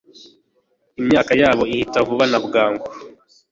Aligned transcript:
imyaka 1.01 1.31
yabo 1.41 1.63
ihita 1.73 1.99
vuba 2.07 2.25
na 2.31 2.39
bwangu 2.45 2.85